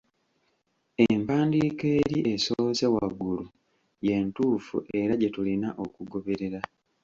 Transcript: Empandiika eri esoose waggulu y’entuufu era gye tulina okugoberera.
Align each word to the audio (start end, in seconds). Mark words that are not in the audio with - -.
Empandiika 1.07 1.85
eri 2.01 2.19
esoose 2.33 2.85
waggulu 2.95 3.43
y’entuufu 4.05 4.75
era 4.99 5.13
gye 5.21 5.29
tulina 5.35 5.69
okugoberera. 5.83 6.59